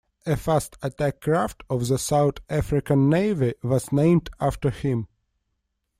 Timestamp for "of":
1.69-1.87